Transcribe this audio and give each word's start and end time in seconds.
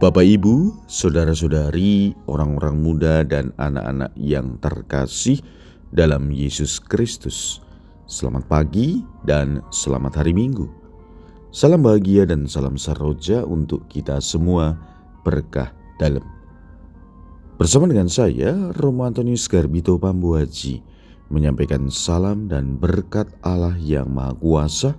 Bapak, 0.00 0.24
ibu, 0.24 0.72
saudara-saudari, 0.88 2.16
orang-orang 2.24 2.80
muda, 2.80 3.20
dan 3.20 3.52
anak-anak 3.60 4.08
yang 4.16 4.56
terkasih 4.56 5.44
dalam 5.92 6.32
Yesus 6.32 6.80
Kristus, 6.80 7.60
selamat 8.08 8.48
pagi 8.48 9.04
dan 9.28 9.60
selamat 9.68 10.24
hari 10.24 10.32
Minggu. 10.32 10.72
Salam 11.52 11.84
bahagia 11.84 12.24
dan 12.24 12.48
salam 12.48 12.80
saroja 12.80 13.44
untuk 13.44 13.92
kita 13.92 14.24
semua, 14.24 14.72
berkah 15.20 15.68
dalam. 16.00 16.24
Bersama 17.60 17.84
dengan 17.84 18.08
saya, 18.08 18.72
Romo 18.80 19.04
Antonius 19.04 19.52
Garbito 19.52 20.00
Pambuaji, 20.00 20.80
menyampaikan 21.28 21.92
salam 21.92 22.48
dan 22.48 22.80
berkat 22.80 23.28
Allah 23.44 23.76
yang 23.76 24.08
Maha 24.08 24.32
Kuasa 24.32 24.96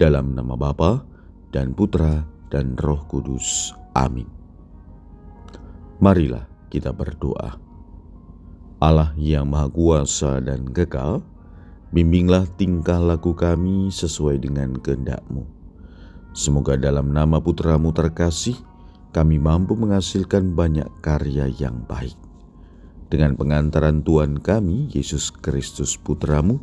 dalam 0.00 0.32
nama 0.32 0.56
Bapa 0.56 1.04
dan 1.52 1.76
Putra 1.76 2.24
dan 2.48 2.80
Roh 2.80 3.04
Kudus. 3.04 3.76
Amin. 4.00 4.24
Marilah 6.00 6.48
kita 6.72 6.96
berdoa. 6.96 7.60
Allah 8.80 9.12
yang 9.20 9.52
Maha 9.52 9.68
Kuasa 9.68 10.40
dan 10.40 10.72
kekal, 10.72 11.20
bimbinglah 11.92 12.48
tingkah 12.56 12.96
laku 12.96 13.36
kami 13.36 13.92
sesuai 13.92 14.40
dengan 14.40 14.80
kehendak-Mu. 14.80 15.44
Semoga 16.32 16.80
dalam 16.80 17.12
nama 17.12 17.44
Putramu 17.44 17.92
terkasih, 17.92 18.56
kami 19.12 19.36
mampu 19.36 19.76
menghasilkan 19.76 20.56
banyak 20.56 20.88
karya 21.04 21.52
yang 21.60 21.84
baik. 21.84 22.16
Dengan 23.12 23.36
pengantaran 23.36 24.00
Tuhan 24.00 24.40
kami, 24.40 24.88
Yesus 24.96 25.28
Kristus 25.28 26.00
Putramu, 26.00 26.62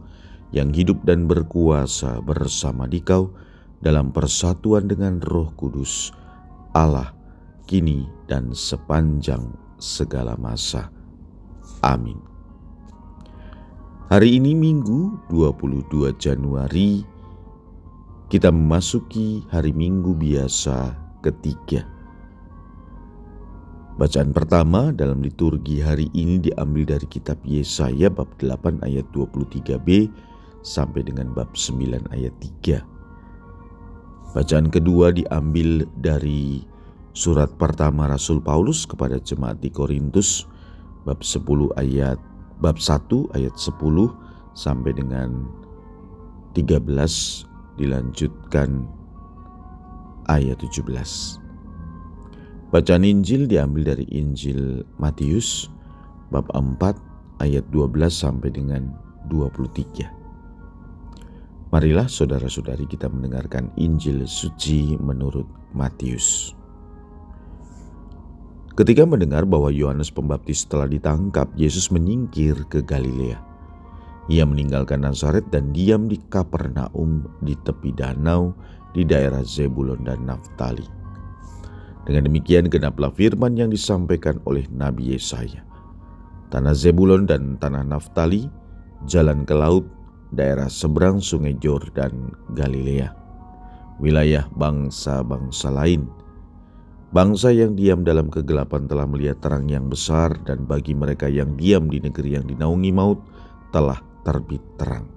yang 0.50 0.74
hidup 0.74 1.06
dan 1.06 1.30
berkuasa 1.30 2.24
bersama 2.24 2.88
dikau 2.90 3.30
dalam 3.84 4.10
persatuan 4.16 4.90
dengan 4.90 5.20
roh 5.22 5.52
kudus, 5.54 6.16
Allah 6.72 7.17
kini 7.68 8.08
dan 8.32 8.56
sepanjang 8.56 9.52
segala 9.76 10.40
masa. 10.40 10.88
Amin. 11.84 12.18
Hari 14.08 14.40
ini 14.40 14.56
Minggu 14.56 15.28
22 15.28 16.16
Januari 16.16 17.04
kita 18.32 18.56
memasuki 18.56 19.44
hari 19.52 19.76
Minggu 19.76 20.16
biasa 20.16 20.96
ketiga. 21.20 21.84
Bacaan 24.00 24.32
pertama 24.32 24.96
dalam 24.96 25.20
liturgi 25.20 25.84
hari 25.84 26.08
ini 26.16 26.40
diambil 26.40 26.96
dari 26.96 27.08
kitab 27.10 27.42
Yesaya 27.44 28.08
bab 28.08 28.30
8 28.40 28.80
ayat 28.86 29.04
23b 29.12 30.08
sampai 30.64 31.02
dengan 31.04 31.34
bab 31.36 31.52
9 31.52 32.08
ayat 32.14 32.32
3. 32.64 32.80
Bacaan 34.38 34.68
kedua 34.70 35.10
diambil 35.12 35.84
dari 35.98 36.62
Surat 37.18 37.50
pertama 37.58 38.06
Rasul 38.06 38.38
Paulus 38.38 38.86
kepada 38.86 39.18
jemaat 39.18 39.58
di 39.58 39.74
Korintus 39.74 40.46
bab 41.02 41.26
10 41.26 41.74
ayat 41.74 42.22
bab 42.62 42.78
1 42.78 43.34
ayat 43.34 43.58
10 43.58 43.74
sampai 44.54 44.94
dengan 44.94 45.50
13 46.54 46.78
dilanjutkan 47.82 48.86
ayat 50.30 50.62
17. 50.62 50.86
Bacaan 52.70 53.02
Injil 53.02 53.50
diambil 53.50 53.98
dari 53.98 54.06
Injil 54.14 54.86
Matius 55.02 55.74
bab 56.30 56.46
4 56.54 57.42
ayat 57.42 57.66
12 57.74 58.14
sampai 58.14 58.54
dengan 58.54 58.94
23. 59.26 60.06
Marilah 61.74 62.06
saudara-saudari 62.06 62.86
kita 62.86 63.10
mendengarkan 63.10 63.74
Injil 63.74 64.30
suci 64.30 64.94
menurut 65.02 65.50
Matius. 65.74 66.57
Ketika 68.78 69.10
mendengar 69.10 69.42
bahwa 69.50 69.74
Yohanes 69.74 70.14
Pembaptis 70.14 70.62
telah 70.70 70.86
ditangkap, 70.86 71.50
Yesus 71.58 71.90
menyingkir 71.90 72.54
ke 72.70 72.86
Galilea. 72.86 73.42
Ia 74.30 74.46
meninggalkan 74.46 75.02
Nazaret 75.02 75.50
dan 75.50 75.74
diam 75.74 76.06
di 76.06 76.22
Kapernaum 76.30 77.26
di 77.42 77.58
tepi 77.66 77.90
danau 77.98 78.54
di 78.94 79.02
daerah 79.02 79.42
Zebulon 79.42 80.06
dan 80.06 80.30
Naftali. 80.30 80.86
Dengan 82.06 82.30
demikian 82.30 82.70
genaplah 82.70 83.10
firman 83.10 83.58
yang 83.58 83.74
disampaikan 83.74 84.38
oleh 84.46 84.70
Nabi 84.70 85.18
Yesaya. 85.18 85.66
Tanah 86.54 86.78
Zebulon 86.78 87.26
dan 87.26 87.58
tanah 87.58 87.82
Naftali, 87.82 88.46
jalan 89.10 89.42
ke 89.42 89.58
laut, 89.58 89.90
daerah 90.30 90.70
seberang 90.70 91.18
sungai 91.18 91.58
Jordan, 91.58 92.30
Galilea. 92.54 93.10
Wilayah 93.98 94.46
bangsa-bangsa 94.54 95.74
lain– 95.74 96.06
Bangsa 97.08 97.56
yang 97.56 97.80
diam 97.80 98.04
dalam 98.04 98.28
kegelapan 98.28 98.84
telah 98.84 99.08
melihat 99.08 99.40
terang 99.40 99.72
yang 99.72 99.88
besar, 99.88 100.36
dan 100.44 100.68
bagi 100.68 100.92
mereka 100.92 101.32
yang 101.32 101.56
diam 101.56 101.88
di 101.88 102.04
negeri 102.04 102.36
yang 102.36 102.44
dinaungi 102.44 102.92
maut 102.92 103.24
telah 103.72 103.96
terbit 104.28 104.60
terang. 104.76 105.08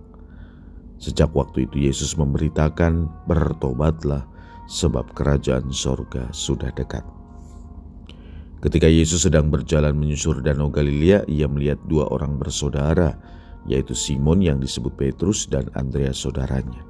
Sejak 1.02 1.34
waktu 1.34 1.66
itu 1.66 1.90
Yesus 1.90 2.14
memberitakan, 2.14 3.10
"Bertobatlah, 3.26 4.22
sebab 4.70 5.10
kerajaan 5.18 5.74
sorga 5.74 6.30
sudah 6.30 6.70
dekat." 6.78 7.02
Ketika 8.62 8.86
Yesus 8.86 9.26
sedang 9.26 9.50
berjalan 9.50 9.98
menyusur 9.98 10.38
Danau 10.46 10.70
Galilea, 10.70 11.26
ia 11.26 11.50
melihat 11.50 11.82
dua 11.90 12.06
orang 12.14 12.38
bersaudara, 12.38 13.18
yaitu 13.66 13.98
Simon 13.98 14.38
yang 14.38 14.62
disebut 14.62 14.94
Petrus 14.94 15.50
dan 15.50 15.66
Andreas 15.74 16.22
saudaranya. 16.22 16.86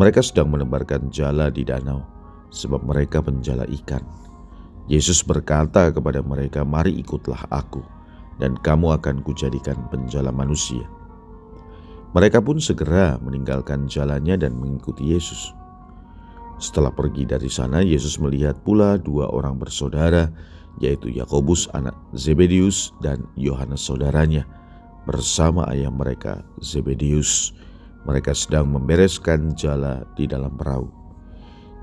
Mereka 0.00 0.24
sedang 0.24 0.48
menebarkan 0.48 1.12
jala 1.12 1.52
di 1.52 1.66
danau 1.66 2.17
sebab 2.48 2.84
mereka 2.84 3.20
penjala 3.20 3.68
ikan. 3.82 4.02
Yesus 4.88 5.20
berkata 5.20 5.92
kepada 5.92 6.24
mereka, 6.24 6.64
"Mari 6.64 6.96
ikutlah 6.96 7.44
aku, 7.52 7.84
dan 8.40 8.56
kamu 8.64 8.96
akan 8.96 9.20
kujadikan 9.20 9.76
penjala 9.92 10.32
manusia." 10.32 10.88
Mereka 12.16 12.40
pun 12.40 12.56
segera 12.56 13.20
meninggalkan 13.20 13.84
jalannya 13.84 14.40
dan 14.40 14.56
mengikuti 14.56 15.12
Yesus. 15.12 15.52
Setelah 16.56 16.90
pergi 16.90 17.28
dari 17.28 17.52
sana, 17.52 17.84
Yesus 17.84 18.16
melihat 18.16 18.56
pula 18.64 18.96
dua 18.96 19.28
orang 19.28 19.60
bersaudara, 19.60 20.32
yaitu 20.80 21.12
Yakobus 21.12 21.68
anak 21.76 21.94
Zebedius 22.16 22.96
dan 23.04 23.28
Yohanes 23.36 23.84
saudaranya, 23.84 24.48
bersama 25.04 25.68
ayah 25.68 25.92
mereka 25.92 26.42
Zebedius. 26.64 27.52
Mereka 28.08 28.32
sedang 28.32 28.72
membereskan 28.72 29.52
jala 29.52 30.08
di 30.16 30.24
dalam 30.24 30.56
perahu. 30.56 30.88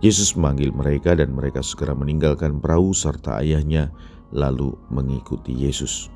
Yesus 0.06 0.38
memanggil 0.38 0.70
mereka 0.70 1.18
dan 1.18 1.34
mereka 1.34 1.66
segera 1.66 1.98
meninggalkan 1.98 2.62
perahu 2.62 2.94
serta 2.94 3.42
ayahnya 3.42 3.90
lalu 4.30 4.78
mengikuti 4.94 5.50
Yesus. 5.50 6.14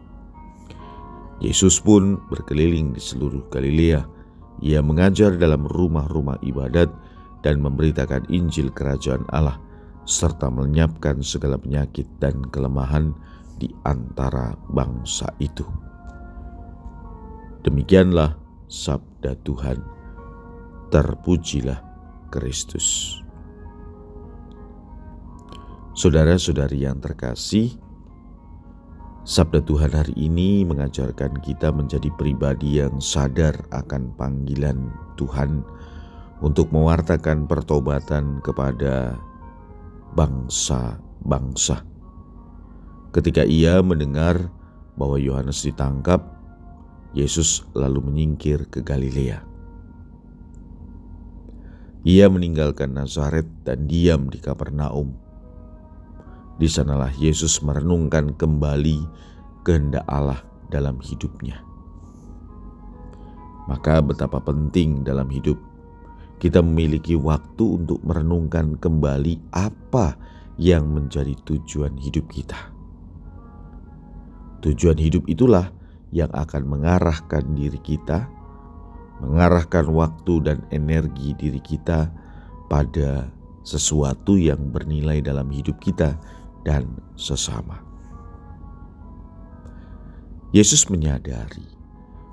Yesus 1.42 1.82
pun 1.82 2.22
berkeliling 2.30 2.94
di 2.94 3.02
seluruh 3.02 3.50
Galilea. 3.50 4.06
Ia 4.62 4.86
mengajar 4.86 5.42
dalam 5.42 5.66
rumah-rumah 5.66 6.38
ibadat 6.46 6.94
dan 7.42 7.66
memberitakan 7.66 8.30
Injil 8.30 8.70
Kerajaan 8.70 9.26
Allah 9.34 9.58
serta 10.06 10.54
melenyapkan 10.54 11.26
segala 11.26 11.58
penyakit 11.58 12.06
dan 12.22 12.46
kelemahan 12.54 13.18
di 13.58 13.74
antara 13.90 14.54
bangsa 14.70 15.34
itu. 15.42 15.66
Demikianlah 17.66 18.38
sabda 18.70 19.34
Tuhan. 19.42 19.82
Terpujilah 20.94 21.82
Kristus. 22.30 23.18
Saudara-saudari 26.00 26.88
yang 26.88 27.04
terkasih, 27.04 27.76
Sabda 29.28 29.60
Tuhan 29.60 29.92
hari 29.92 30.16
ini 30.16 30.64
mengajarkan 30.64 31.44
kita 31.44 31.76
menjadi 31.76 32.08
pribadi 32.16 32.80
yang 32.80 33.04
sadar 33.04 33.68
akan 33.76 34.16
panggilan 34.16 34.96
Tuhan 35.20 35.60
untuk 36.40 36.72
mewartakan 36.72 37.52
pertobatan 37.52 38.40
kepada 38.40 39.20
bangsa-bangsa. 40.16 41.84
Ketika 43.12 43.44
ia 43.44 43.84
mendengar 43.84 44.48
bahwa 44.96 45.20
Yohanes 45.20 45.68
ditangkap, 45.68 46.24
Yesus 47.12 47.68
lalu 47.76 48.08
menyingkir 48.08 48.72
ke 48.72 48.80
Galilea. 48.80 49.44
Ia 52.08 52.32
meninggalkan 52.32 52.96
Nazaret 52.96 53.52
dan 53.68 53.84
diam 53.92 54.32
di 54.32 54.40
Kapernaum 54.40 55.28
di 56.60 56.68
sanalah 56.68 57.10
Yesus 57.16 57.64
merenungkan 57.64 58.36
kembali 58.36 59.08
kehendak 59.64 60.04
Allah 60.12 60.44
dalam 60.68 61.00
hidupnya. 61.00 61.64
Maka 63.72 64.04
betapa 64.04 64.44
penting 64.44 65.08
dalam 65.08 65.32
hidup 65.32 65.56
kita 66.40 66.60
memiliki 66.60 67.16
waktu 67.16 67.80
untuk 67.80 68.04
merenungkan 68.04 68.76
kembali 68.76 69.40
apa 69.56 70.20
yang 70.60 70.92
menjadi 70.92 71.36
tujuan 71.48 71.96
hidup 71.96 72.28
kita. 72.28 72.60
Tujuan 74.60 75.00
hidup 75.00 75.24
itulah 75.32 75.72
yang 76.12 76.32
akan 76.36 76.68
mengarahkan 76.68 77.44
diri 77.56 77.80
kita, 77.80 78.28
mengarahkan 79.24 79.88
waktu 79.88 80.34
dan 80.44 80.58
energi 80.76 81.32
diri 81.40 81.64
kita 81.64 82.12
pada 82.68 83.32
sesuatu 83.64 84.36
yang 84.36 84.72
bernilai 84.72 85.24
dalam 85.24 85.48
hidup 85.52 85.80
kita 85.80 86.20
dan 86.64 86.88
sesama. 87.16 87.80
Yesus 90.50 90.90
menyadari 90.90 91.66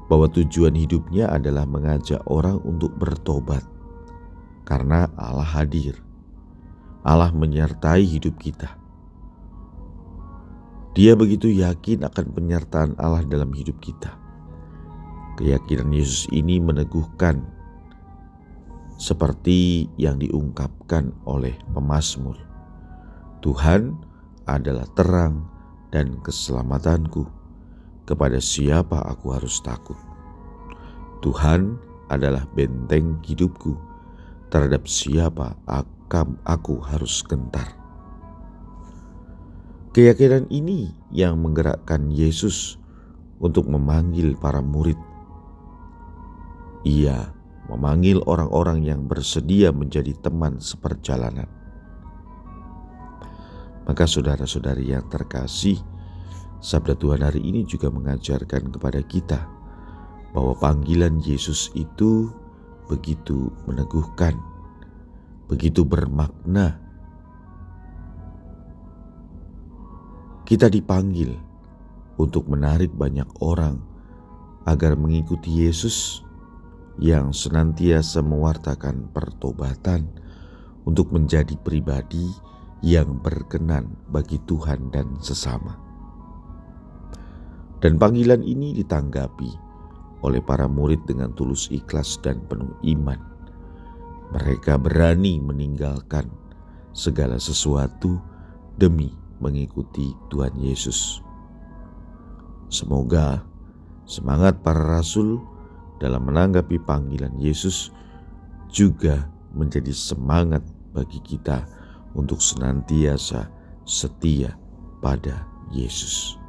bahwa 0.08 0.31
tujuan 0.31 0.73
hidupnya 0.73 1.28
adalah 1.28 1.69
mengajak 1.69 2.23
orang 2.31 2.62
untuk 2.64 2.94
bertobat, 2.96 3.62
karena 4.64 5.11
Allah 5.19 5.44
hadir. 5.44 6.00
Allah 7.06 7.31
menyertai 7.31 8.02
hidup 8.02 8.34
kita. 8.40 8.75
Dia 10.96 11.14
begitu 11.14 11.52
yakin 11.52 12.02
akan 12.02 12.34
penyertaan 12.34 12.99
Allah 12.99 13.22
dalam 13.29 13.52
hidup 13.55 13.79
kita. 13.79 14.17
Keyakinan 15.37 15.93
Yesus 15.93 16.26
ini 16.32 16.56
meneguhkan 16.58 17.44
seperti 18.96 19.87
yang 20.00 20.17
diungkapkan 20.17 21.12
oleh 21.29 21.52
pemazmur. 21.76 22.40
Tuhan 23.44 23.93
adalah 24.46 24.87
terang 24.94 25.46
dan 25.90 26.22
keselamatanku. 26.22 27.26
Kepada 28.06 28.38
siapa 28.38 29.02
aku 29.02 29.34
harus 29.34 29.58
takut? 29.60 29.98
Tuhan 31.20 31.75
adalah 32.06 32.46
benteng 32.54 33.19
hidupku. 33.26 33.75
Terhadap 34.46 34.87
siapa 34.87 35.58
akan 35.66 36.38
aku 36.46 36.78
harus 36.78 37.19
gentar? 37.26 37.75
Keyakinan 39.90 40.46
ini 40.54 40.94
yang 41.10 41.43
menggerakkan 41.43 42.14
Yesus 42.14 42.78
untuk 43.43 43.66
memanggil 43.66 44.38
para 44.38 44.62
murid. 44.62 45.00
Ia 46.87 47.34
memanggil 47.66 48.22
orang-orang 48.31 48.87
yang 48.87 49.10
bersedia 49.10 49.75
menjadi 49.75 50.14
teman 50.22 50.62
seperjalanan. 50.62 51.56
Maka 53.87 54.03
saudara-saudari 54.03 54.91
yang 54.91 55.06
terkasih, 55.06 55.79
sabda 56.59 56.99
Tuhan 56.99 57.23
hari 57.23 57.38
ini 57.38 57.62
juga 57.62 57.87
mengajarkan 57.87 58.75
kepada 58.75 58.99
kita 59.06 59.47
bahwa 60.35 60.59
panggilan 60.59 61.23
Yesus 61.23 61.71
itu 61.79 62.35
begitu 62.91 63.55
meneguhkan, 63.71 64.35
begitu 65.47 65.87
bermakna. 65.87 66.83
Kita 70.47 70.67
dipanggil 70.71 71.35
untuk 72.19 72.50
menarik 72.50 72.91
banyak 72.94 73.27
orang 73.43 73.82
agar 74.67 74.99
mengikuti 74.99 75.62
Yesus 75.62 76.27
yang 76.99 77.31
senantiasa 77.31 78.19
mewartakan 78.25 79.15
pertobatan 79.15 80.11
untuk 80.87 81.15
menjadi 81.15 81.55
pribadi 81.61 82.31
yang 82.84 83.20
berkenan 83.20 83.96
bagi 84.12 84.37
Tuhan 84.44 84.93
dan 84.93 85.17
sesama. 85.20 85.76
Dan 87.81 88.00
panggilan 88.00 88.40
ini 88.40 88.73
ditanggapi 88.76 89.50
oleh 90.25 90.40
para 90.40 90.67
murid 90.67 91.05
dengan 91.05 91.32
tulus 91.37 91.69
ikhlas 91.69 92.19
dan 92.25 92.40
penuh 92.49 92.73
iman. 92.82 93.20
Mereka 94.32 94.81
berani 94.81 95.38
meninggalkan 95.38 96.26
segala 96.96 97.37
sesuatu 97.38 98.19
demi 98.75 99.12
mengikuti 99.38 100.17
Tuhan 100.32 100.56
Yesus. 100.56 101.20
Semoga 102.72 103.44
semangat 104.08 104.64
para 104.64 104.82
rasul 104.99 105.38
dalam 106.02 106.26
menanggapi 106.26 106.81
panggilan 106.82 107.37
Yesus 107.38 107.94
juga 108.72 109.29
menjadi 109.55 109.93
semangat 109.94 110.64
bagi 110.90 111.20
kita 111.22 111.64
untuk 112.17 112.41
senantiasa 112.41 113.53
setia 113.85 114.57
pada 115.05 115.45
Yesus. 115.71 116.41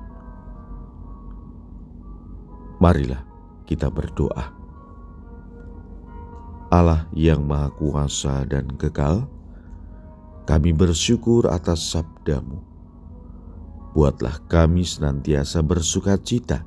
Marilah 2.80 3.22
kita 3.68 3.92
berdoa. 3.92 4.56
Allah 6.68 7.08
yang 7.16 7.48
Maha 7.48 7.72
Kuasa 7.75 8.44
dan 8.48 8.68
Kekal, 8.75 9.28
kami 10.48 10.72
bersyukur 10.75 11.48
atas 11.48 11.96
sabdamu. 11.96 12.60
Buatlah 13.96 14.40
kami 14.52 14.84
senantiasa 14.84 15.64
bersuka 15.64 16.19
cita 16.19 16.64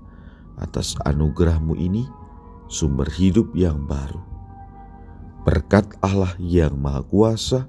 atas 0.57 0.97
anugerahmu 1.05 1.77
ini, 1.77 2.09
sumber 2.67 3.09
hidup 3.13 3.53
yang 3.57 3.87
baru. 3.87 4.21
Berkat 5.45 5.97
Allah 6.05 6.33
yang 6.41 6.77
Maha 6.81 7.05
Kuasa, 7.07 7.69